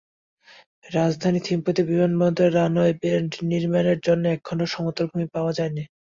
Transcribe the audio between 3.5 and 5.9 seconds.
নির্মাণের জন্য একখণ্ড সমতল ভূমি পাওয়া যায়নি।